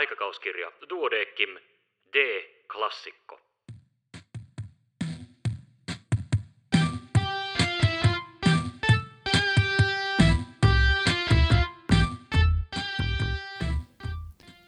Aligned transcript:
Aikakauskirja 0.00 0.72
Duodeckim 0.90 1.48
D. 2.12 2.16
Klassikko. 2.72 3.40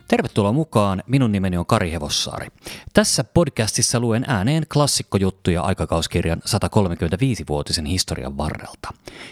Tervetuloa 0.08 0.52
mukaan, 0.52 1.02
minun 1.06 1.32
nimeni 1.32 1.56
on 1.56 1.66
Kari 1.66 1.92
Hevossaari. 1.92 2.46
Tässä 2.92 3.24
podcastissa 3.24 4.00
luen 4.00 4.24
ääneen 4.28 4.62
klassikkojuttuja 4.72 5.62
aikakauskirjan 5.62 6.38
135-vuotisen 6.38 7.86
historian 7.86 8.36
varrelta. 8.36 8.88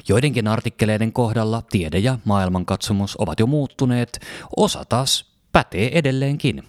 Joidenkin 0.09 0.49
artikkeleiden 0.49 1.13
kohdalla 1.13 1.63
tiede 1.71 1.99
ja 1.99 2.19
maailmankatsomus 2.25 3.17
ovat 3.17 3.41
jo 3.41 3.47
muuttuneet, 3.47 4.21
osa 4.57 4.85
taas 4.85 5.30
pätee 5.53 5.99
edelleenkin. 5.99 6.63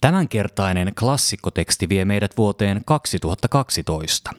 Tämänkertainen 0.00 0.92
klassikkoteksti 0.94 1.88
vie 1.88 2.04
meidät 2.04 2.36
vuoteen 2.36 2.82
2012. 2.84 4.30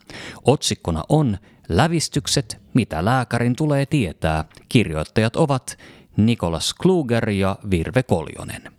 Otsikkona 0.46 1.04
on 1.10 1.38
Lävistykset, 1.70 2.62
mitä 2.74 3.06
lääkärin 3.06 3.56
tulee 3.56 3.86
tietää. 3.86 4.46
Kirjoittajat 4.70 5.36
ovat 5.36 5.78
Nikolas 6.18 6.74
Kluger 6.74 7.30
ja 7.30 7.56
Virve 7.70 8.04
Koljonen. 8.04 8.72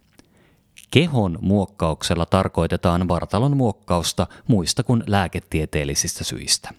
Kehon 0.91 1.38
muokkauksella 1.41 2.27
tarkoitetaan 2.27 3.08
vartalon 3.08 3.56
muokkausta 3.56 4.27
muista 4.47 4.83
kuin 4.83 5.02
lääketieteellisistä 5.06 6.24
syistä. 6.24 6.70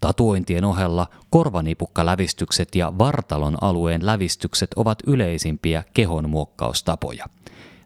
Tatuointien 0.00 0.64
ohella 0.64 1.06
korvanipukkalävistykset 1.30 2.74
ja 2.74 2.92
vartalon 2.98 3.58
alueen 3.60 4.06
lävistykset 4.06 4.70
ovat 4.76 4.98
yleisimpiä 5.06 5.84
kehon 5.94 6.30
muokkaustapoja. 6.30 7.26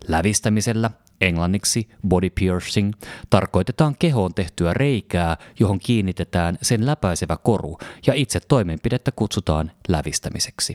Lävistämisellä, 0.08 0.90
englanniksi 1.20 1.88
body 2.08 2.30
piercing, 2.30 2.92
tarkoitetaan 3.30 3.96
kehoon 3.98 4.34
tehtyä 4.34 4.74
reikää, 4.74 5.36
johon 5.60 5.78
kiinnitetään 5.78 6.58
sen 6.62 6.86
läpäisevä 6.86 7.36
koru 7.36 7.78
ja 8.06 8.14
itse 8.14 8.40
toimenpidettä 8.40 9.12
kutsutaan 9.12 9.70
lävistämiseksi. 9.88 10.74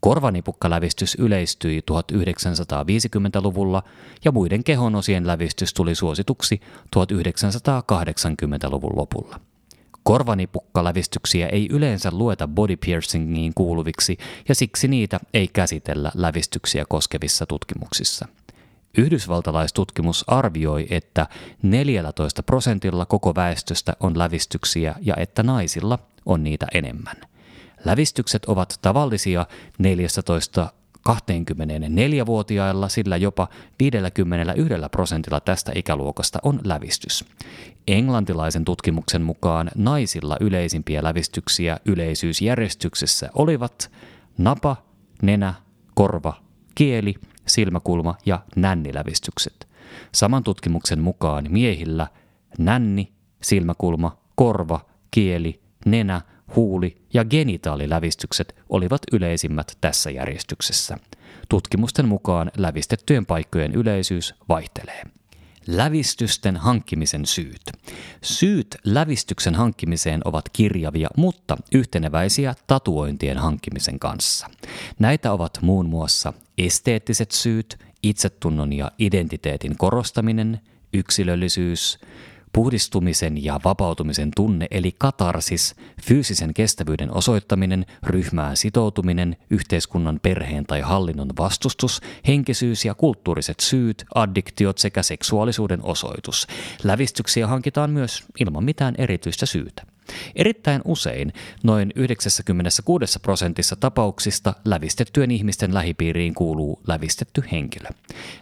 Korvanipukkalävistys 0.00 1.14
yleistyi 1.14 1.80
1950-luvulla 1.80 3.82
ja 4.24 4.32
muiden 4.32 4.64
kehonosien 4.64 5.26
lävistys 5.26 5.74
tuli 5.74 5.94
suosituksi 5.94 6.60
1980-luvun 6.96 8.96
lopulla. 8.96 9.40
Korvanipukkalävistyksiä 10.02 11.48
ei 11.48 11.68
yleensä 11.70 12.10
lueta 12.12 12.48
body 12.48 12.76
piercingiin 12.76 13.52
kuuluviksi 13.54 14.18
ja 14.48 14.54
siksi 14.54 14.88
niitä 14.88 15.20
ei 15.34 15.48
käsitellä 15.48 16.12
lävistyksiä 16.14 16.84
koskevissa 16.88 17.46
tutkimuksissa. 17.46 18.28
Yhdysvaltalaistutkimus 18.98 20.24
arvioi, 20.26 20.86
että 20.90 21.26
14 21.62 22.42
prosentilla 22.42 23.06
koko 23.06 23.34
väestöstä 23.34 23.92
on 24.00 24.18
lävistyksiä 24.18 24.94
ja 25.00 25.14
että 25.16 25.42
naisilla 25.42 25.98
on 26.26 26.44
niitä 26.44 26.66
enemmän– 26.74 27.16
Lävistykset 27.84 28.44
ovat 28.44 28.78
tavallisia 28.82 29.46
14 29.78 30.72
24-vuotiailla, 31.08 32.88
sillä 32.88 33.16
jopa 33.16 33.48
51 33.80 34.72
prosentilla 34.90 35.40
tästä 35.40 35.72
ikäluokasta 35.74 36.38
on 36.42 36.60
lävistys. 36.64 37.24
Englantilaisen 37.86 38.64
tutkimuksen 38.64 39.22
mukaan 39.22 39.70
naisilla 39.74 40.36
yleisimpiä 40.40 41.02
lävistyksiä 41.02 41.76
yleisyysjärjestyksessä 41.84 43.30
olivat 43.34 43.90
napa, 44.38 44.76
nenä, 45.22 45.54
korva, 45.94 46.42
kieli, 46.74 47.14
silmäkulma 47.46 48.14
ja 48.26 48.42
nännilävistykset. 48.56 49.68
Saman 50.12 50.44
tutkimuksen 50.44 51.00
mukaan 51.00 51.46
miehillä 51.48 52.06
nänni, 52.58 53.12
silmäkulma, 53.42 54.18
korva, 54.34 54.80
kieli, 55.10 55.62
nenä 55.86 56.20
huuli- 56.56 57.02
ja 57.14 57.24
genitaalilävistykset 57.24 58.56
olivat 58.68 59.02
yleisimmät 59.12 59.78
tässä 59.80 60.10
järjestyksessä. 60.10 60.98
Tutkimusten 61.48 62.08
mukaan 62.08 62.50
lävistettyjen 62.56 63.26
paikkojen 63.26 63.72
yleisyys 63.72 64.34
vaihtelee. 64.48 65.02
Lävistysten 65.66 66.56
hankkimisen 66.56 67.26
syyt. 67.26 67.62
Syyt 68.22 68.76
lävistyksen 68.84 69.54
hankkimiseen 69.54 70.20
ovat 70.24 70.44
kirjavia, 70.52 71.08
mutta 71.16 71.56
yhteneväisiä 71.74 72.54
tatuointien 72.66 73.38
hankkimisen 73.38 73.98
kanssa. 73.98 74.46
Näitä 74.98 75.32
ovat 75.32 75.58
muun 75.62 75.86
muassa 75.86 76.32
esteettiset 76.58 77.30
syyt, 77.30 77.78
itsetunnon 78.02 78.72
ja 78.72 78.90
identiteetin 78.98 79.78
korostaminen, 79.78 80.60
yksilöllisyys, 80.92 81.98
Puhdistumisen 82.52 83.44
ja 83.44 83.60
vapautumisen 83.64 84.30
tunne 84.36 84.66
eli 84.70 84.94
katarsis, 84.98 85.74
fyysisen 86.02 86.54
kestävyyden 86.54 87.14
osoittaminen, 87.14 87.86
ryhmään 88.02 88.56
sitoutuminen, 88.56 89.36
yhteiskunnan 89.50 90.20
perheen 90.22 90.64
tai 90.64 90.80
hallinnon 90.80 91.30
vastustus, 91.38 92.00
henkisyys 92.26 92.84
ja 92.84 92.94
kulttuuriset 92.94 93.60
syyt, 93.60 94.04
addiktiot 94.14 94.78
sekä 94.78 95.02
seksuaalisuuden 95.02 95.84
osoitus. 95.84 96.46
Lävistyksiä 96.84 97.46
hankitaan 97.46 97.90
myös 97.90 98.24
ilman 98.40 98.64
mitään 98.64 98.94
erityistä 98.98 99.46
syytä. 99.46 99.91
Erittäin 100.36 100.82
usein, 100.84 101.32
noin 101.64 101.92
96 101.96 103.18
prosentissa 103.22 103.76
tapauksista, 103.76 104.54
lävistettyjen 104.64 105.30
ihmisten 105.30 105.74
lähipiiriin 105.74 106.34
kuuluu 106.34 106.80
lävistetty 106.86 107.44
henkilö. 107.52 107.88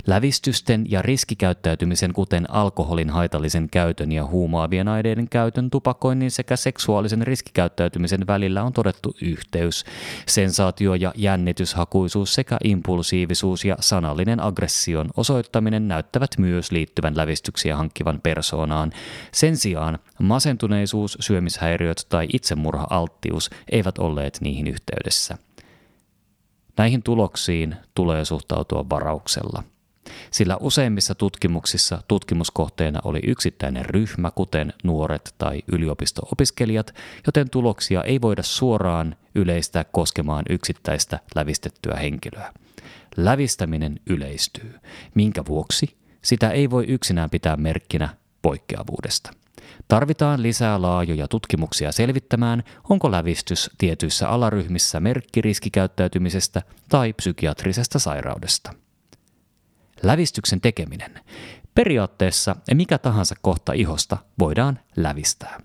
Lävistysten 0.06 0.90
ja 0.90 1.02
riskikäyttäytymisen, 1.02 2.12
kuten 2.12 2.50
alkoholin 2.50 3.10
haitallisen 3.10 3.68
käytön 3.70 4.12
ja 4.12 4.26
huumaavien 4.26 4.88
aineiden 4.88 5.28
käytön, 5.28 5.70
tupakoinnin 5.70 6.30
sekä 6.30 6.56
seksuaalisen 6.56 7.22
riskikäyttäytymisen 7.22 8.26
välillä 8.26 8.62
on 8.62 8.72
todettu 8.72 9.16
yhteys. 9.22 9.84
Sensaatio- 10.26 10.94
ja 10.94 11.12
jännityshakuisuus 11.16 12.34
sekä 12.34 12.56
impulsiivisuus 12.64 13.64
ja 13.64 13.76
sanallinen 13.80 14.40
aggression 14.40 15.10
osoittaminen 15.16 15.88
näyttävät 15.88 16.30
myös 16.38 16.72
liittyvän 16.72 17.16
lävistyksiä 17.16 17.76
hankkivan 17.76 18.20
persoonaan. 18.22 18.92
Sen 19.32 19.56
sijaan 19.56 19.98
masentuneisuus, 20.18 21.16
syömis 21.20 21.49
syömishäiriöt 21.50 22.06
tai 22.08 22.28
itsemurha-alttius 22.32 23.50
eivät 23.70 23.98
olleet 23.98 24.38
niihin 24.40 24.66
yhteydessä. 24.66 25.38
Näihin 26.76 27.02
tuloksiin 27.02 27.76
tulee 27.94 28.24
suhtautua 28.24 28.88
varauksella, 28.90 29.62
sillä 30.30 30.56
useimmissa 30.60 31.14
tutkimuksissa 31.14 32.02
tutkimuskohteena 32.08 33.00
oli 33.04 33.20
yksittäinen 33.26 33.84
ryhmä, 33.84 34.30
kuten 34.30 34.72
nuoret 34.84 35.34
tai 35.38 35.62
yliopisto-opiskelijat, 35.72 36.94
joten 37.26 37.50
tuloksia 37.50 38.04
ei 38.04 38.20
voida 38.20 38.42
suoraan 38.42 39.16
yleistää 39.34 39.84
koskemaan 39.84 40.44
yksittäistä 40.50 41.18
lävistettyä 41.34 41.96
henkilöä. 41.96 42.52
Lävistäminen 43.16 44.00
yleistyy, 44.06 44.74
minkä 45.14 45.44
vuoksi 45.48 45.96
sitä 46.22 46.50
ei 46.50 46.70
voi 46.70 46.84
yksinään 46.88 47.30
pitää 47.30 47.56
merkkinä 47.56 48.19
poikkeavuudesta. 48.42 49.30
Tarvitaan 49.88 50.42
lisää 50.42 50.82
laajoja 50.82 51.28
tutkimuksia 51.28 51.92
selvittämään, 51.92 52.62
onko 52.90 53.10
lävistys 53.10 53.70
tietyissä 53.78 54.28
alaryhmissä 54.28 55.00
merkki 55.00 55.40
riskikäyttäytymisestä 55.40 56.62
tai 56.88 57.12
psykiatrisesta 57.12 57.98
sairaudesta. 57.98 58.74
Lävistyksen 60.02 60.60
tekeminen. 60.60 61.20
Periaatteessa 61.74 62.56
mikä 62.74 62.98
tahansa 62.98 63.34
kohta 63.42 63.72
ihosta 63.72 64.16
voidaan 64.38 64.78
lävistää. 64.96 65.60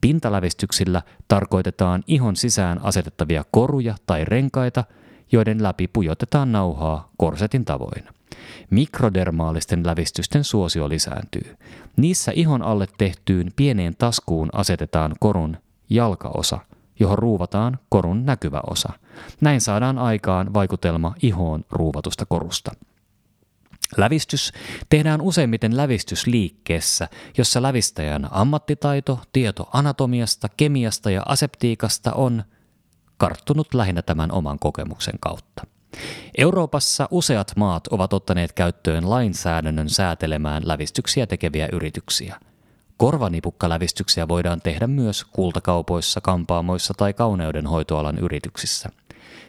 Pintalävistyksillä 0.00 1.02
tarkoitetaan 1.28 2.02
ihon 2.06 2.36
sisään 2.36 2.84
asetettavia 2.84 3.44
koruja 3.50 3.94
tai 4.06 4.24
renkaita, 4.24 4.84
joiden 5.32 5.62
läpi 5.62 5.88
pujotetaan 5.88 6.52
nauhaa 6.52 7.10
korsetin 7.16 7.64
tavoin. 7.64 8.04
Mikrodermaalisten 8.70 9.86
lävistysten 9.86 10.44
suosio 10.44 10.88
lisääntyy. 10.88 11.56
Niissä 11.96 12.32
ihon 12.34 12.62
alle 12.62 12.86
tehtyyn 12.98 13.52
pieneen 13.56 13.94
taskuun 13.98 14.48
asetetaan 14.52 15.14
korun 15.20 15.56
jalkaosa, 15.90 16.58
johon 17.00 17.18
ruuvataan 17.18 17.78
korun 17.88 18.26
näkyvä 18.26 18.60
osa. 18.70 18.92
Näin 19.40 19.60
saadaan 19.60 19.98
aikaan 19.98 20.54
vaikutelma 20.54 21.14
ihoon 21.22 21.64
ruuvatusta 21.70 22.26
korusta. 22.26 22.70
Lävistys 23.96 24.52
tehdään 24.88 25.20
useimmiten 25.20 25.76
lävistysliikkeessä, 25.76 27.08
jossa 27.38 27.62
lävistäjän 27.62 28.28
ammattitaito, 28.30 29.20
tieto 29.32 29.68
anatomiasta, 29.72 30.48
kemiasta 30.56 31.10
ja 31.10 31.22
aseptiikasta 31.26 32.12
on 32.12 32.44
karttunut 33.16 33.74
lähinnä 33.74 34.02
tämän 34.02 34.32
oman 34.32 34.58
kokemuksen 34.58 35.18
kautta. 35.20 35.66
Euroopassa 36.38 37.08
useat 37.10 37.52
maat 37.56 37.86
ovat 37.86 38.12
ottaneet 38.12 38.52
käyttöön 38.52 39.10
lainsäädännön 39.10 39.90
säätelemään 39.90 40.62
lävistyksiä 40.66 41.26
tekeviä 41.26 41.68
yrityksiä. 41.72 42.36
Korvanipukkalävistyksiä 42.96 44.28
voidaan 44.28 44.60
tehdä 44.60 44.86
myös 44.86 45.24
kultakaupoissa, 45.24 46.20
kampaamoissa 46.20 46.94
tai 46.96 47.12
kauneudenhoitoalan 47.12 48.18
yrityksissä. 48.18 48.88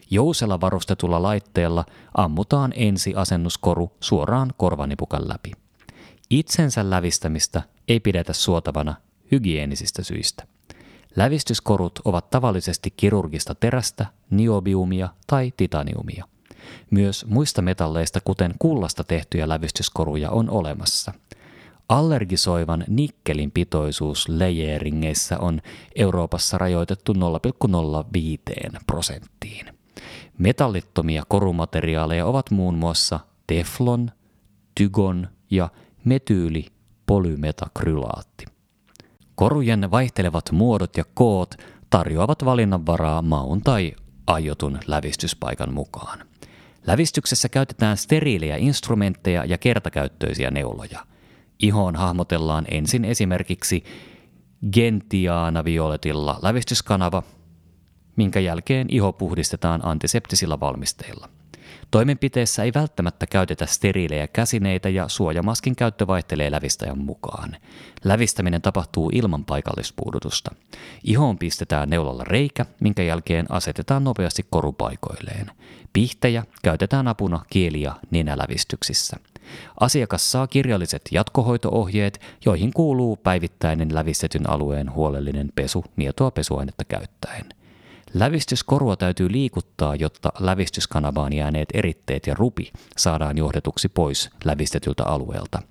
Jousella 0.09 0.61
varustetulla 0.61 1.21
laitteella 1.21 1.85
ammutaan 2.17 2.73
ensiasennuskoru 2.75 3.91
suoraan 3.99 4.51
korvanipukan 4.57 5.27
läpi. 5.27 5.51
Itsensä 6.29 6.89
lävistämistä 6.89 7.61
ei 7.87 7.99
pidetä 7.99 8.33
suotavana 8.33 8.95
hygienisistä 9.31 10.03
syistä. 10.03 10.47
Lävistyskorut 11.15 11.99
ovat 12.05 12.29
tavallisesti 12.29 12.93
kirurgista 12.97 13.55
terästä, 13.55 14.05
niobiumia 14.29 15.09
tai 15.27 15.53
titaniumia. 15.57 16.32
Myös 16.89 17.25
muista 17.25 17.61
metalleista, 17.61 18.19
kuten 18.23 18.53
kullasta 18.59 19.03
tehtyjä 19.03 19.49
lävistyskoruja, 19.49 20.31
on 20.31 20.49
olemassa. 20.49 21.13
Allergisoivan 21.89 22.83
nikkelin 22.87 23.51
pitoisuus 23.51 24.29
lejeringeissä 24.29 25.39
on 25.39 25.61
Euroopassa 25.95 26.57
rajoitettu 26.57 27.13
0,05 27.13 27.19
prosenttiin. 28.87 29.65
Metallittomia 30.37 31.23
korumateriaaleja 31.27 32.25
ovat 32.25 32.51
muun 32.51 32.75
muassa 32.75 33.19
teflon, 33.47 34.11
tygon 34.75 35.27
ja 35.49 35.69
metyylipolymetakrylaatti. 36.05 38.45
Korujen 39.35 39.91
vaihtelevat 39.91 40.51
muodot 40.51 40.97
ja 40.97 41.03
koot 41.13 41.55
tarjoavat 41.89 42.45
valinnanvaraa 42.45 43.21
maun 43.21 43.61
tai 43.61 43.93
aiotun 44.27 44.79
lävistyspaikan 44.87 45.73
mukaan. 45.73 46.19
Lävistyksessä 46.87 47.49
käytetään 47.49 47.97
steriilejä 47.97 48.57
instrumentteja 48.57 49.45
ja 49.45 49.57
kertakäyttöisiä 49.57 50.51
neuloja. 50.51 51.05
Ihoon 51.59 51.95
hahmotellaan 51.95 52.65
ensin 52.71 53.05
esimerkiksi 53.05 53.83
Gentiana 54.71 55.63
violetilla 55.65 56.39
lävistyskanava, 56.41 57.23
minkä 58.15 58.39
jälkeen 58.39 58.87
iho 58.89 59.13
puhdistetaan 59.13 59.85
antiseptisilla 59.85 60.59
valmisteilla. 60.59 61.29
Toimenpiteessä 61.93 62.63
ei 62.63 62.71
välttämättä 62.75 63.27
käytetä 63.27 63.65
steriilejä 63.65 64.27
käsineitä 64.27 64.89
ja 64.89 65.07
suojamaskin 65.07 65.75
käyttö 65.75 66.07
vaihtelee 66.07 66.51
lävistäjän 66.51 66.97
mukaan. 66.97 67.57
Lävistäminen 68.03 68.61
tapahtuu 68.61 69.09
ilman 69.13 69.45
paikallispuudutusta. 69.45 70.55
Ihoon 71.03 71.37
pistetään 71.37 71.89
neulalla 71.89 72.23
reikä, 72.23 72.65
minkä 72.79 73.03
jälkeen 73.03 73.45
asetetaan 73.49 74.03
nopeasti 74.03 74.45
korupaikoilleen. 74.49 75.51
Pihtejä 75.93 76.43
käytetään 76.63 77.07
apuna 77.07 77.45
kieli- 77.49 77.81
ja 77.81 77.95
nenälävistyksissä. 78.11 79.17
Asiakas 79.79 80.31
saa 80.31 80.47
kirjalliset 80.47 81.01
jatkohoitoohjeet, 81.11 82.21
joihin 82.45 82.73
kuuluu 82.73 83.15
päivittäinen 83.15 83.95
lävistetyn 83.95 84.49
alueen 84.49 84.93
huolellinen 84.93 85.49
pesu 85.55 85.85
mietoa 85.95 86.31
pesuainetta 86.31 86.83
käyttäen– 86.85 87.45
Lävistyskorua 88.13 88.95
täytyy 88.95 89.31
liikuttaa, 89.31 89.95
jotta 89.95 90.29
lävistyskanavaan 90.39 91.33
jääneet 91.33 91.69
eritteet 91.73 92.27
ja 92.27 92.33
rupi 92.33 92.71
saadaan 92.97 93.37
johdetuksi 93.37 93.89
pois 93.89 94.29
lävistetyltä 94.45 95.03
alueelta. 95.03 95.61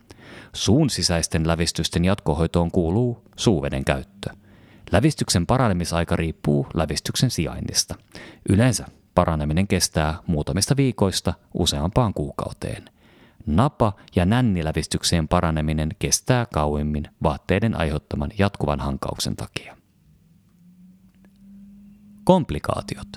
Suun 0.53 0.91
sisäisten 0.91 1.47
lävistysten 1.49 2.05
jatkohoitoon 2.05 2.71
kuuluu 2.71 3.23
suuveden 3.37 3.85
käyttö. 3.85 4.31
Lävistyksen 4.93 5.47
paranemisaika 5.47 6.17
riippuu 6.17 6.67
lävistyksen 6.75 7.31
sijainnista. 7.31 7.95
Yleensä 8.49 8.87
paraneminen 9.15 9.69
kestää 9.69 10.15
muutamista 10.27 10.77
viikoista 10.77 11.35
useampaan 11.55 12.15
kuukauteen. 12.15 12.85
Napa- 13.47 13.93
ja 14.17 14.25
nännilävistykseen 14.25 15.29
paraneminen 15.29 15.89
kestää 15.99 16.47
kauemmin 16.55 17.09
vaatteiden 17.23 17.77
aiheuttaman 17.77 18.31
jatkuvan 18.39 18.81
hankauksen 18.81 19.37
takia. 19.37 19.82
Komplikaatiot. 22.25 23.09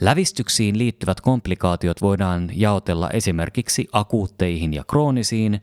Lävistyksiin 0.00 0.78
liittyvät 0.78 1.20
komplikaatiot 1.20 2.02
voidaan 2.02 2.50
jaotella 2.54 3.10
esimerkiksi 3.10 3.88
akuutteihin 3.92 4.74
ja 4.74 4.84
kroonisiin, 4.84 5.60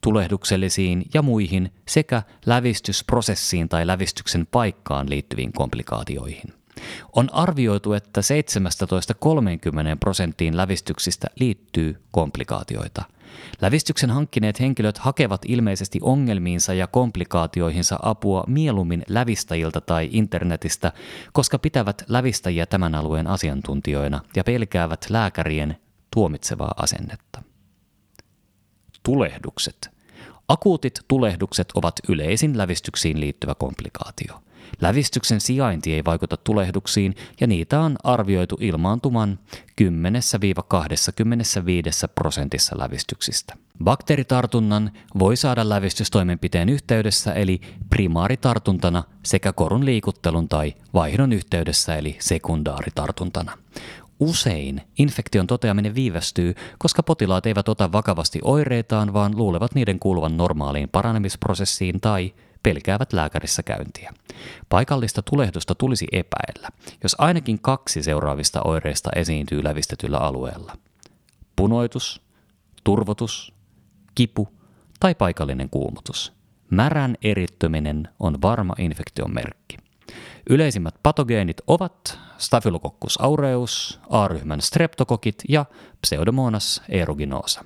tulehduksellisiin 0.00 1.04
ja 1.14 1.22
muihin 1.22 1.72
sekä 1.88 2.22
lävistysprosessiin 2.46 3.68
tai 3.68 3.86
lävistyksen 3.86 4.46
paikkaan 4.46 5.10
liittyviin 5.10 5.52
komplikaatioihin. 5.52 6.52
On 7.12 7.34
arvioitu, 7.34 7.92
että 7.92 8.20
17-30 8.20 8.24
prosenttiin 10.00 10.56
lävistyksistä 10.56 11.26
liittyy 11.40 12.02
komplikaatioita– 12.10 13.02
Lävistyksen 13.60 14.10
hankkineet 14.10 14.60
henkilöt 14.60 14.98
hakevat 14.98 15.42
ilmeisesti 15.46 15.98
ongelmiinsa 16.02 16.74
ja 16.74 16.86
komplikaatioihinsa 16.86 17.98
apua 18.02 18.44
mieluummin 18.46 19.02
lävistäjiltä 19.08 19.80
tai 19.80 20.08
internetistä, 20.12 20.92
koska 21.32 21.58
pitävät 21.58 22.04
lävistäjiä 22.08 22.66
tämän 22.66 22.94
alueen 22.94 23.26
asiantuntijoina 23.26 24.20
ja 24.36 24.44
pelkäävät 24.44 25.06
lääkärien 25.10 25.76
tuomitsevaa 26.14 26.74
asennetta. 26.76 27.42
Tulehdukset. 29.02 29.91
Akuutit 30.52 31.00
tulehdukset 31.08 31.68
ovat 31.74 31.94
yleisin 32.08 32.58
lävistyksiin 32.58 33.20
liittyvä 33.20 33.54
komplikaatio– 33.54 34.34
Lävistyksen 34.80 35.40
sijainti 35.40 35.94
ei 35.94 36.04
vaikuta 36.04 36.36
tulehduksiin 36.36 37.14
ja 37.40 37.46
niitä 37.46 37.80
on 37.80 37.96
arvioitu 38.04 38.56
ilmaantuman 38.60 39.38
10-25 39.82 39.84
prosentissa 42.14 42.78
lävistyksistä. 42.78 43.54
Bakteeritartunnan 43.84 44.90
voi 45.18 45.36
saada 45.36 45.68
lävistystoimenpiteen 45.68 46.68
yhteydessä 46.68 47.32
eli 47.32 47.60
primaaritartuntana 47.90 49.04
sekä 49.24 49.52
korun 49.52 49.84
liikuttelun 49.84 50.48
tai 50.48 50.74
vaihdon 50.94 51.32
yhteydessä 51.32 51.96
eli 51.96 52.16
sekundaaritartuntana. 52.20 53.58
Usein 54.22 54.82
infektion 54.98 55.46
toteaminen 55.46 55.94
viivästyy, 55.94 56.54
koska 56.78 57.02
potilaat 57.02 57.46
eivät 57.46 57.68
ota 57.68 57.92
vakavasti 57.92 58.38
oireitaan, 58.44 59.12
vaan 59.12 59.36
luulevat 59.36 59.74
niiden 59.74 59.98
kuuluvan 59.98 60.36
normaaliin 60.36 60.88
paranemisprosessiin 60.88 62.00
tai 62.00 62.34
pelkäävät 62.62 63.12
lääkärissä 63.12 63.62
käyntiä. 63.62 64.14
Paikallista 64.68 65.22
tulehdusta 65.22 65.74
tulisi 65.74 66.06
epäillä, 66.12 66.68
jos 67.02 67.16
ainakin 67.18 67.58
kaksi 67.58 68.02
seuraavista 68.02 68.62
oireista 68.64 69.10
esiintyy 69.16 69.64
lävistetyllä 69.64 70.18
alueella. 70.18 70.76
Punoitus, 71.56 72.22
turvotus, 72.84 73.54
kipu 74.14 74.48
tai 75.00 75.14
paikallinen 75.14 75.70
kuumutus. 75.70 76.32
Märän 76.70 77.16
erittyminen 77.22 78.08
on 78.20 78.42
varma 78.42 78.74
infektion 78.78 79.34
merkki. 79.34 79.81
Yleisimmät 80.50 80.94
patogeenit 81.02 81.56
ovat 81.66 82.18
Staphylococcus 82.38 83.20
aureus, 83.20 84.00
A-ryhmän 84.10 84.60
streptokokit 84.60 85.42
ja 85.48 85.64
Pseudomonas 86.02 86.82
aeruginosa. 86.92 87.64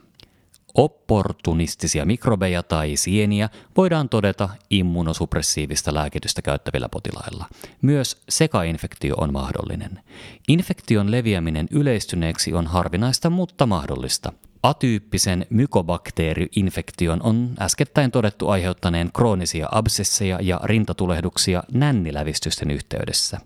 Opportunistisia 0.75 2.05
mikrobeja 2.05 2.63
tai 2.63 2.97
sieniä 2.97 3.49
voidaan 3.77 4.09
todeta 4.09 4.49
immunosuppressiivista 4.71 5.95
lääkitystä 5.95 6.43
käyttävillä 6.43 6.89
potilailla. 6.89 7.47
Myös 7.83 8.23
sekainfektio 8.29 9.15
on 9.19 9.33
mahdollinen. 9.33 10.01
Infektion 10.49 11.11
leviäminen 11.11 11.67
yleistyneeksi 11.71 12.55
on 12.55 12.67
harvinaista, 12.67 13.31
mutta 13.31 13.67
mahdollista. 13.67 14.33
Atyyppisen 14.67 15.47
mykobakteeriinfektion 15.51 17.23
on 17.23 17.51
äskettäin 17.61 18.11
todettu 18.11 18.49
aiheuttaneen 18.49 19.11
kroonisia 19.13 19.69
absesseja 19.73 20.39
ja 20.43 20.61
rintatulehduksia 20.65 21.63
nännilävistysten 21.73 22.71
yhteydessä. 22.71 23.39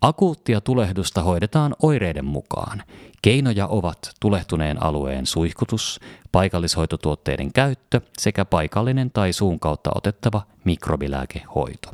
Akuuttia 0.00 0.60
tulehdusta 0.60 1.22
hoidetaan 1.22 1.76
oireiden 1.82 2.24
mukaan. 2.24 2.82
Keinoja 3.22 3.66
ovat 3.66 3.98
tulehtuneen 4.20 4.82
alueen 4.82 5.26
suihkutus, 5.26 6.00
paikallishoitotuotteiden 6.32 7.52
käyttö 7.52 8.00
sekä 8.18 8.44
paikallinen 8.44 9.10
tai 9.10 9.32
suun 9.32 9.60
kautta 9.60 9.90
otettava 9.94 10.42
mikrobilääkehoito. 10.64 11.90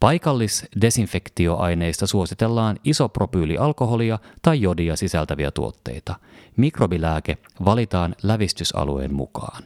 Paikallisdesinfektioaineista 0.00 2.06
suositellaan 2.06 2.76
isopropyylialkoholia 2.84 4.18
tai 4.42 4.60
jodia 4.60 4.96
sisältäviä 4.96 5.50
tuotteita. 5.50 6.14
Mikrobilääke 6.56 7.38
valitaan 7.64 8.14
lävistysalueen 8.22 9.14
mukaan. 9.14 9.62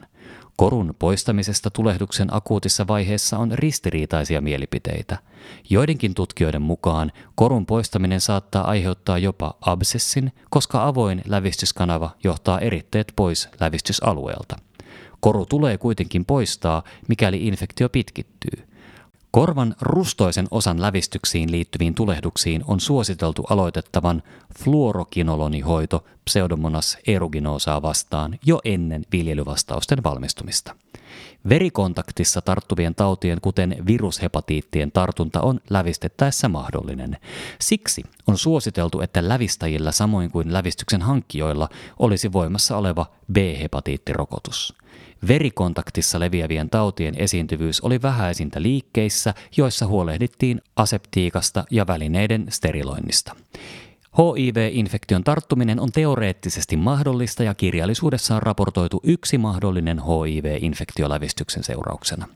Korun 0.56 0.94
poistamisesta 0.98 1.70
tulehduksen 1.70 2.34
akuutissa 2.34 2.86
vaiheessa 2.86 3.38
on 3.38 3.52
ristiriitaisia 3.52 4.40
mielipiteitä. 4.40 5.18
Joidenkin 5.70 6.14
tutkijoiden 6.14 6.62
mukaan 6.62 7.12
korun 7.34 7.66
poistaminen 7.66 8.20
saattaa 8.20 8.64
aiheuttaa 8.64 9.18
jopa 9.18 9.54
absessin, 9.60 10.32
koska 10.50 10.86
avoin 10.86 11.22
lävistyskanava 11.26 12.10
johtaa 12.24 12.60
eritteet 12.60 13.12
pois 13.16 13.48
lävistysalueelta. 13.60 14.56
Koru 15.20 15.46
tulee 15.46 15.78
kuitenkin 15.78 16.24
poistaa, 16.24 16.82
mikäli 17.08 17.46
infektio 17.46 17.88
pitkittyy. 17.88 18.71
Korvan 19.32 19.74
rustoisen 19.80 20.46
osan 20.50 20.82
lävistyksiin 20.82 21.52
liittyviin 21.52 21.94
tulehduksiin 21.94 22.64
on 22.66 22.80
suositeltu 22.80 23.44
aloitettavan 23.50 24.22
fluorokinolonihoito 24.58 26.04
pseudomonas 26.24 26.98
eruginosaa 27.06 27.82
vastaan 27.82 28.38
jo 28.46 28.60
ennen 28.64 29.04
viljelyvastausten 29.12 30.04
valmistumista. 30.04 30.76
Verikontaktissa 31.48 32.40
tarttuvien 32.40 32.94
tautien, 32.94 33.40
kuten 33.40 33.76
virushepatiittien 33.86 34.92
tartunta, 34.92 35.40
on 35.40 35.60
lävistettäessä 35.70 36.48
mahdollinen. 36.48 37.16
Siksi 37.60 38.02
on 38.26 38.38
suositeltu, 38.38 39.00
että 39.00 39.28
lävistäjillä 39.28 39.92
samoin 39.92 40.30
kuin 40.30 40.52
lävistyksen 40.52 41.02
hankkijoilla 41.02 41.68
olisi 41.98 42.32
voimassa 42.32 42.76
oleva 42.76 43.06
B-hepatiittirokotus. 43.32 44.74
Verikontaktissa 45.28 46.20
leviävien 46.20 46.70
tautien 46.70 47.14
esiintyvyys 47.18 47.80
oli 47.80 48.02
vähäisintä 48.02 48.62
liikkeissä, 48.62 49.34
joissa 49.56 49.86
huolehdittiin 49.86 50.60
aseptiikasta 50.76 51.64
ja 51.70 51.86
välineiden 51.86 52.46
steriloinnista. 52.48 53.36
HIV-infektion 54.18 55.24
tarttuminen 55.24 55.80
on 55.80 55.92
teoreettisesti 55.92 56.76
mahdollista 56.76 57.42
ja 57.42 57.54
kirjallisuudessa 57.54 58.36
on 58.36 58.42
raportoitu 58.42 59.00
yksi 59.04 59.38
mahdollinen 59.38 60.00
HIV-infektiolävistyksen 60.00 61.64
seurauksena. 61.64 62.28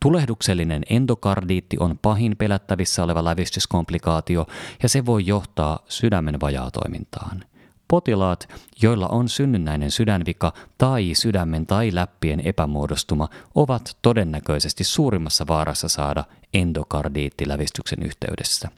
Tulehduksellinen 0.00 0.82
endokardiitti 0.90 1.76
on 1.80 1.98
pahin 2.02 2.36
pelättävissä 2.36 3.04
oleva 3.04 3.24
lävistyskomplikaatio 3.24 4.46
ja 4.82 4.88
se 4.88 5.06
voi 5.06 5.26
johtaa 5.26 5.78
sydämen 5.88 6.40
vajaatoimintaan. 6.40 7.44
Potilaat, 7.88 8.48
joilla 8.82 9.08
on 9.08 9.28
synnynnäinen 9.28 9.90
sydänvika 9.90 10.52
tai 10.78 11.10
sydämen 11.14 11.66
tai 11.66 11.94
läppien 11.94 12.40
epämuodostuma, 12.40 13.28
ovat 13.54 13.96
todennäköisesti 14.02 14.84
suurimmassa 14.84 15.46
vaarassa 15.46 15.88
saada 15.88 16.24
endokardiittilävistyksen 16.54 18.02
yhteydessä. 18.02 18.68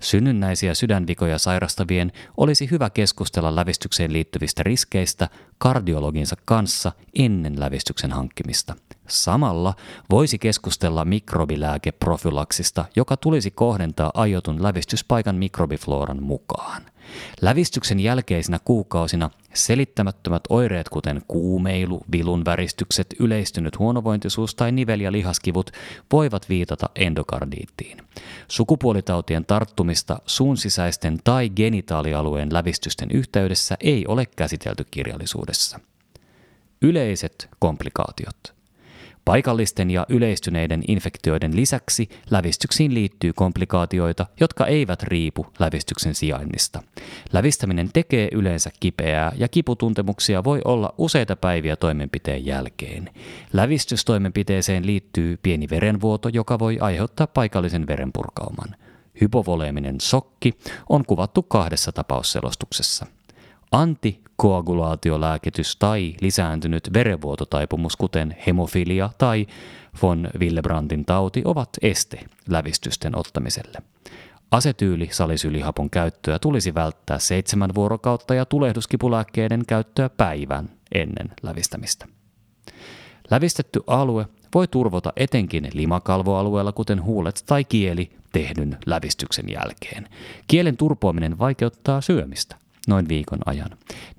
Synnynnäisiä 0.00 0.74
sydänvikoja 0.74 1.38
sairastavien 1.38 2.12
olisi 2.36 2.70
hyvä 2.70 2.90
keskustella 2.90 3.56
lävistykseen 3.56 4.12
liittyvistä 4.12 4.62
riskeistä 4.62 5.28
kardiologinsa 5.58 6.36
kanssa 6.44 6.92
ennen 7.14 7.60
lävistyksen 7.60 8.12
hankkimista. 8.12 8.74
Samalla 9.08 9.74
voisi 10.10 10.38
keskustella 10.38 11.04
mikrobilääkeprofylaksista, 11.04 12.84
joka 12.96 13.16
tulisi 13.16 13.50
kohdentaa 13.50 14.10
aiotun 14.14 14.62
lävistyspaikan 14.62 15.36
mikrobiflooran 15.36 16.22
mukaan. 16.22 16.91
Lävistyksen 17.40 18.00
jälkeisinä 18.00 18.58
kuukausina 18.64 19.30
selittämättömät 19.54 20.42
oireet 20.48 20.88
kuten 20.88 21.22
kuumeilu, 21.28 22.00
vilunväristykset, 22.12 23.06
yleistynyt 23.20 23.78
huonovointisuus 23.78 24.54
tai 24.54 24.70
nivel- 24.70 25.00
ja 25.00 25.12
lihaskivut 25.12 25.70
voivat 26.12 26.48
viitata 26.48 26.90
endokardiittiin. 26.94 27.98
Sukupuolitautien 28.48 29.44
tarttumista 29.44 30.18
suun 30.26 30.56
sisäisten 30.56 31.18
tai 31.24 31.50
genitaalialueen 31.50 32.52
lävistysten 32.52 33.10
yhteydessä 33.10 33.76
ei 33.80 34.06
ole 34.06 34.26
käsitelty 34.26 34.86
kirjallisuudessa. 34.90 35.80
Yleiset 36.82 37.48
komplikaatiot– 37.58 38.54
Paikallisten 39.24 39.90
ja 39.90 40.06
yleistyneiden 40.08 40.82
infektioiden 40.88 41.56
lisäksi 41.56 42.08
lävistyksiin 42.30 42.94
liittyy 42.94 43.32
komplikaatioita, 43.32 44.26
jotka 44.40 44.66
eivät 44.66 45.02
riipu 45.02 45.46
lävistyksen 45.58 46.14
sijainnista. 46.14 46.82
Lävistäminen 47.32 47.90
tekee 47.92 48.28
yleensä 48.32 48.70
kipeää 48.80 49.32
ja 49.36 49.48
kiputuntemuksia 49.48 50.44
voi 50.44 50.60
olla 50.64 50.94
useita 50.98 51.36
päiviä 51.36 51.76
toimenpiteen 51.76 52.46
jälkeen. 52.46 53.10
Lävistystoimenpiteeseen 53.52 54.86
liittyy 54.86 55.38
pieni 55.42 55.66
verenvuoto, 55.70 56.28
joka 56.28 56.58
voi 56.58 56.78
aiheuttaa 56.80 57.26
paikallisen 57.26 57.86
verenpurkauman. 57.86 58.76
Hypovoleeminen 59.20 60.00
sokki 60.00 60.52
on 60.88 61.04
kuvattu 61.06 61.42
kahdessa 61.42 61.92
tapausselostuksessa. 61.92 63.06
Antikoagulaatiolääkitys 64.32 65.76
tai 65.76 66.14
lisääntynyt 66.20 66.90
verenvuototaipumus, 66.94 67.96
kuten 67.96 68.36
hemofilia 68.46 69.10
tai 69.18 69.46
von 70.02 70.28
Willebrandin 70.38 71.04
tauti, 71.04 71.42
ovat 71.44 71.68
este 71.82 72.20
lävistysten 72.48 73.18
ottamiselle. 73.18 73.78
Asetyyli 74.50 75.08
salisylihapon 75.12 75.90
käyttöä 75.90 76.38
tulisi 76.38 76.74
välttää 76.74 77.18
seitsemän 77.18 77.74
vuorokautta 77.74 78.34
ja 78.34 78.44
tulehduskipulääkkeiden 78.44 79.62
käyttöä 79.66 80.08
päivän 80.08 80.70
ennen 80.94 81.30
lävistämistä. 81.42 82.06
Lävistetty 83.30 83.80
alue 83.86 84.26
voi 84.54 84.68
turvota 84.68 85.12
etenkin 85.16 85.68
limakalvoalueella, 85.72 86.72
kuten 86.72 87.02
huulet 87.02 87.42
tai 87.46 87.64
kieli, 87.64 88.10
tehdyn 88.32 88.78
lävistyksen 88.86 89.48
jälkeen. 89.48 90.08
Kielen 90.46 90.76
turpoaminen 90.76 91.38
vaikeuttaa 91.38 92.00
syömistä 92.00 92.61
noin 92.88 93.08
viikon 93.08 93.38
ajan. 93.46 93.70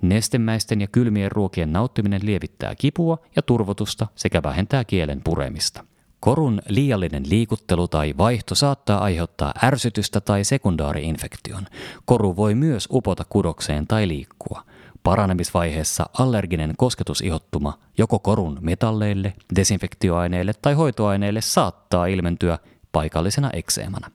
Nestemäisten 0.02 0.80
ja 0.80 0.86
kylmien 0.86 1.32
ruokien 1.32 1.72
nauttiminen 1.72 2.20
lievittää 2.24 2.74
kipua 2.74 3.18
ja 3.36 3.42
turvotusta 3.42 4.06
sekä 4.14 4.42
vähentää 4.42 4.84
kielen 4.84 5.20
puremista. 5.24 5.84
Korun 6.20 6.62
liiallinen 6.68 7.22
liikuttelu 7.28 7.88
tai 7.88 8.14
vaihto 8.18 8.54
saattaa 8.54 9.02
aiheuttaa 9.04 9.54
ärsytystä 9.64 10.20
tai 10.20 10.44
sekundaariinfektion. 10.44 11.66
Koru 12.04 12.36
voi 12.36 12.54
myös 12.54 12.88
upota 12.90 13.24
kudokseen 13.28 13.86
tai 13.86 14.08
liikkua. 14.08 14.62
Paranemisvaiheessa 15.02 16.06
allerginen 16.18 16.74
kosketusihottuma 16.76 17.78
joko 17.98 18.18
korun 18.18 18.58
metalleille, 18.60 19.34
desinfektioaineille 19.56 20.52
tai 20.62 20.74
hoitoaineille 20.74 21.40
saattaa 21.40 22.06
ilmentyä 22.06 22.58
paikallisena 22.92 23.50
ekseemana 23.50 24.10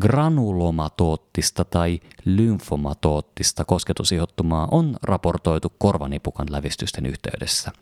granulomatoottista 0.00 1.64
tai 1.64 2.00
lymfomatoottista 2.24 3.64
kosketusihottumaa 3.64 4.68
on 4.70 4.96
raportoitu 5.02 5.72
korvanipukan 5.78 6.46
lävistysten 6.50 7.06
yhteydessä. 7.06 7.72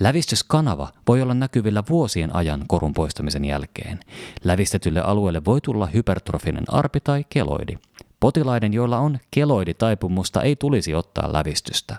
Lävistyskanava 0.00 0.88
voi 1.08 1.22
olla 1.22 1.34
näkyvillä 1.34 1.82
vuosien 1.90 2.36
ajan 2.36 2.64
korun 2.66 2.94
poistamisen 2.94 3.44
jälkeen. 3.44 4.00
Lävistetylle 4.44 5.00
alueelle 5.00 5.44
voi 5.44 5.60
tulla 5.60 5.86
hypertrofinen 5.86 6.64
arpi 6.68 7.00
tai 7.00 7.24
keloidi. 7.28 7.76
Potilaiden, 8.20 8.72
joilla 8.72 8.98
on 8.98 9.18
keloiditaipumusta, 9.30 10.42
ei 10.42 10.56
tulisi 10.56 10.94
ottaa 10.94 11.32
lävistystä. 11.32 11.96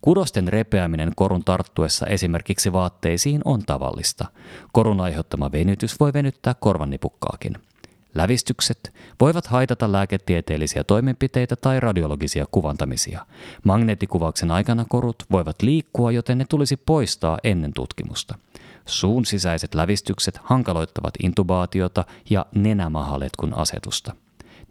Kudosten 0.00 0.48
repeäminen 0.48 1.12
korun 1.16 1.44
tarttuessa 1.44 2.06
esimerkiksi 2.06 2.72
vaatteisiin 2.72 3.40
on 3.44 3.62
tavallista. 3.66 4.26
Korun 4.72 5.00
aiheuttama 5.00 5.52
venytys 5.52 6.00
voi 6.00 6.12
venyttää 6.12 6.54
korvannipukkaakin. 6.54 7.56
Lävistykset 8.14 8.94
voivat 9.20 9.46
haitata 9.46 9.92
lääketieteellisiä 9.92 10.84
toimenpiteitä 10.84 11.56
tai 11.56 11.80
radiologisia 11.80 12.46
kuvantamisia. 12.50 13.26
Magneettikuvauksen 13.64 14.50
aikana 14.50 14.84
korut 14.88 15.24
voivat 15.30 15.62
liikkua, 15.62 16.12
joten 16.12 16.38
ne 16.38 16.44
tulisi 16.48 16.76
poistaa 16.76 17.38
ennen 17.44 17.72
tutkimusta. 17.72 18.38
Suun 18.86 19.26
sisäiset 19.26 19.74
lävistykset 19.74 20.40
hankaloittavat 20.42 21.14
intubaatiota 21.22 22.04
ja 22.30 22.46
nenämahaletkun 22.54 23.54
asetusta. 23.54 24.14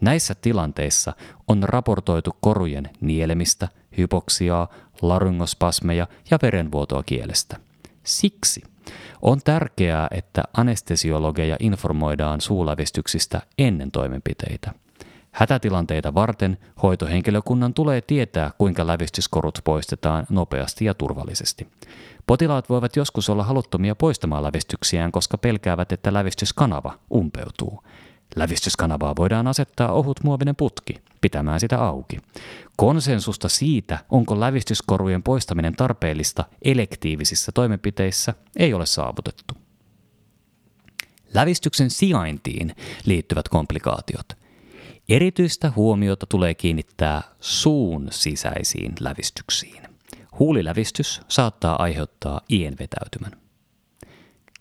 Näissä 0.01 0.35
tilanteissa 0.35 1.13
on 1.47 1.63
raportoitu 1.63 2.35
korujen 2.41 2.89
nielemistä, 3.01 3.67
hypoksiaa, 3.97 4.67
laryngospasmeja 5.01 6.07
ja 6.31 6.39
verenvuotoa 6.41 7.03
kielestä. 7.03 7.57
Siksi 8.03 8.63
on 9.21 9.39
tärkeää, 9.43 10.07
että 10.11 10.43
anestesiologeja 10.57 11.57
informoidaan 11.59 12.41
suulävistyksistä 12.41 13.41
ennen 13.57 13.91
toimenpiteitä. 13.91 14.71
Hätätilanteita 15.31 16.13
varten 16.13 16.57
hoitohenkilökunnan 16.83 17.73
tulee 17.73 18.01
tietää, 18.01 18.51
kuinka 18.57 18.87
lävistyskorut 18.87 19.59
poistetaan 19.63 20.25
nopeasti 20.29 20.85
ja 20.85 20.93
turvallisesti. 20.93 21.67
Potilaat 22.27 22.69
voivat 22.69 22.95
joskus 22.95 23.29
olla 23.29 23.43
haluttomia 23.43 23.95
poistamaan 23.95 24.43
lävistyksiään, 24.43 25.11
koska 25.11 25.37
pelkäävät, 25.37 25.91
että 25.91 26.13
lävistyskanava 26.13 26.93
umpeutuu. 27.13 27.83
Lävistyskanavaa 28.35 29.15
voidaan 29.15 29.47
asettaa 29.47 29.91
ohut 29.91 30.23
muovinen 30.23 30.55
putki, 30.55 30.93
pitämään 31.21 31.59
sitä 31.59 31.83
auki. 31.83 32.17
Konsensusta 32.77 33.49
siitä, 33.49 33.99
onko 34.09 34.39
lävistyskorujen 34.39 35.23
poistaminen 35.23 35.75
tarpeellista 35.75 36.45
elektiivisissä 36.61 37.51
toimenpiteissä, 37.51 38.33
ei 38.55 38.73
ole 38.73 38.85
saavutettu. 38.85 39.53
Lävistyksen 41.33 41.89
sijaintiin 41.89 42.75
liittyvät 43.05 43.49
komplikaatiot. 43.49 44.25
Erityistä 45.09 45.71
huomiota 45.75 46.25
tulee 46.25 46.53
kiinnittää 46.53 47.21
suun 47.39 48.07
sisäisiin 48.11 48.93
lävistyksiin. 48.99 49.81
Huulilävistys 50.39 51.21
saattaa 51.27 51.83
aiheuttaa 51.83 52.41
ienvetäytymän. 52.49 53.40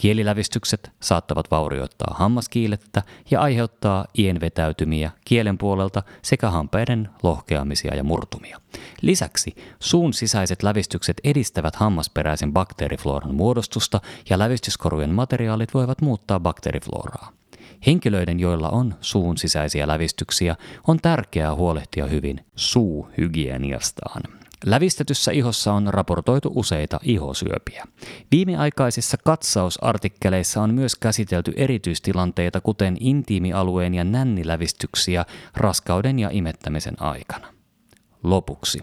Kielilävistykset 0.00 0.90
saattavat 1.00 1.50
vaurioittaa 1.50 2.14
hammaskiilettä 2.18 3.02
ja 3.30 3.40
aiheuttaa 3.40 4.04
ienvetäytymiä 4.18 5.10
kielen 5.24 5.58
puolelta 5.58 6.02
sekä 6.22 6.50
hampaiden 6.50 7.08
lohkeamisia 7.22 7.94
ja 7.94 8.04
murtumia. 8.04 8.60
Lisäksi 9.02 9.56
suun 9.80 10.12
sisäiset 10.12 10.62
lävistykset 10.62 11.20
edistävät 11.24 11.76
hammasperäisen 11.76 12.52
bakteeriflooran 12.52 13.34
muodostusta 13.34 14.00
ja 14.30 14.38
lävistyskorujen 14.38 15.14
materiaalit 15.14 15.74
voivat 15.74 16.02
muuttaa 16.02 16.40
bakteeriflooraa. 16.40 17.32
Henkilöiden, 17.86 18.40
joilla 18.40 18.68
on 18.68 18.94
suun 19.00 19.38
sisäisiä 19.38 19.88
lävistyksiä, 19.88 20.56
on 20.86 20.98
tärkeää 21.02 21.54
huolehtia 21.54 22.06
hyvin 22.06 22.44
suuhygieniastaan. 22.56 24.39
Lävistetyssä 24.64 25.32
ihossa 25.32 25.72
on 25.72 25.86
raportoitu 25.86 26.52
useita 26.54 27.00
ihosyöpiä. 27.02 27.84
Viimeaikaisissa 28.30 29.16
katsausartikkeleissa 29.24 30.62
on 30.62 30.74
myös 30.74 30.96
käsitelty 30.96 31.52
erityistilanteita, 31.56 32.60
kuten 32.60 32.96
intiimialueen 33.00 33.94
ja 33.94 34.04
nännilävistyksiä 34.04 35.24
raskauden 35.56 36.18
ja 36.18 36.28
imettämisen 36.32 37.02
aikana. 37.02 37.46
Lopuksi. 38.22 38.78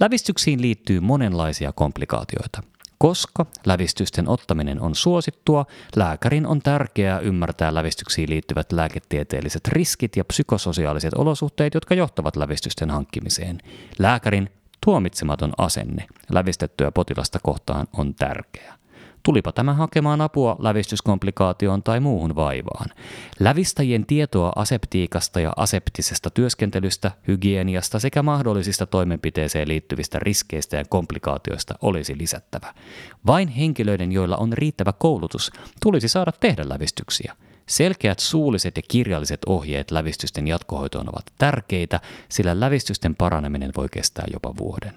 Lävistyksiin 0.00 0.62
liittyy 0.62 1.00
monenlaisia 1.00 1.72
komplikaatioita. 1.72 2.62
Koska 2.98 3.46
lävistysten 3.66 4.28
ottaminen 4.28 4.80
on 4.80 4.94
suosittua, 4.94 5.66
lääkärin 5.96 6.46
on 6.46 6.62
tärkeää 6.62 7.18
ymmärtää 7.18 7.74
lävistyksiin 7.74 8.30
liittyvät 8.30 8.72
lääketieteelliset 8.72 9.68
riskit 9.68 10.16
ja 10.16 10.24
psykososiaaliset 10.24 11.14
olosuhteet, 11.14 11.74
jotka 11.74 11.94
johtavat 11.94 12.36
lävistysten 12.36 12.90
hankkimiseen. 12.90 13.60
Lääkärin 13.98 14.50
tuomitsematon 14.84 15.52
asenne 15.58 16.06
lävistettyä 16.32 16.90
potilasta 16.90 17.38
kohtaan 17.42 17.86
on 17.92 18.14
tärkeä. 18.14 18.74
Tulipa 19.22 19.52
tämä 19.52 19.74
hakemaan 19.74 20.20
apua 20.20 20.56
lävistyskomplikaatioon 20.58 21.82
tai 21.82 22.00
muuhun 22.00 22.34
vaivaan. 22.34 22.90
Lävistäjien 23.40 24.06
tietoa 24.06 24.52
aseptiikasta 24.56 25.40
ja 25.40 25.52
aseptisesta 25.56 26.30
työskentelystä, 26.30 27.10
hygieniasta 27.28 27.98
sekä 27.98 28.22
mahdollisista 28.22 28.86
toimenpiteeseen 28.86 29.68
liittyvistä 29.68 30.18
riskeistä 30.18 30.76
ja 30.76 30.84
komplikaatioista 30.88 31.74
olisi 31.82 32.18
lisättävä. 32.18 32.74
Vain 33.26 33.48
henkilöiden, 33.48 34.12
joilla 34.12 34.36
on 34.36 34.52
riittävä 34.52 34.92
koulutus, 34.92 35.50
tulisi 35.82 36.08
saada 36.08 36.32
tehdä 36.32 36.68
lävistyksiä. 36.68 37.36
Selkeät 37.66 38.18
suulliset 38.18 38.76
ja 38.76 38.82
kirjalliset 38.88 39.40
ohjeet 39.46 39.90
lävistysten 39.90 40.46
jatkohoitoon 40.48 41.08
ovat 41.08 41.26
tärkeitä, 41.38 42.00
sillä 42.28 42.60
lävistysten 42.60 43.14
paraneminen 43.14 43.70
voi 43.76 43.88
kestää 43.90 44.24
jopa 44.32 44.56
vuoden. 44.56 44.94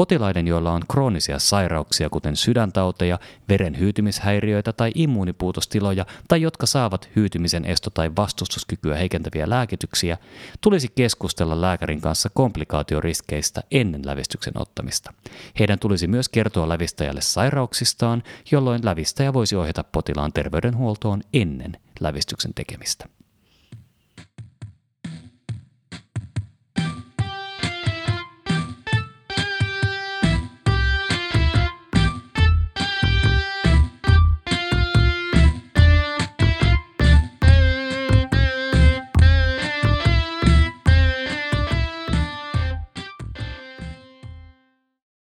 Potilaiden, 0.00 0.46
joilla 0.48 0.72
on 0.72 0.82
kroonisia 0.88 1.38
sairauksia, 1.38 2.10
kuten 2.10 2.36
sydäntauteja, 2.36 3.18
veren 3.48 3.78
hyytymishäiriöitä 3.78 4.72
tai 4.72 4.92
immuunipuutostiloja, 4.94 6.06
tai 6.28 6.42
jotka 6.42 6.66
saavat 6.66 7.08
hyytymisen 7.16 7.64
esto- 7.64 7.90
tai 7.90 8.10
vastustuskykyä 8.16 8.96
heikentäviä 8.96 9.50
lääkityksiä, 9.50 10.18
tulisi 10.60 10.88
keskustella 10.94 11.60
lääkärin 11.60 12.00
kanssa 12.00 12.30
komplikaatioriskeistä 12.34 13.62
ennen 13.70 14.06
lävistyksen 14.06 14.58
ottamista. 14.58 15.12
Heidän 15.58 15.78
tulisi 15.78 16.06
myös 16.06 16.28
kertoa 16.28 16.68
lävistäjälle 16.68 17.20
sairauksistaan, 17.20 18.22
jolloin 18.50 18.84
lävistäjä 18.84 19.32
voisi 19.32 19.56
ohjata 19.56 19.84
potilaan 19.84 20.32
terveydenhuoltoon 20.32 21.22
ennen 21.32 21.76
lävistyksen 22.00 22.54
tekemistä. 22.54 23.19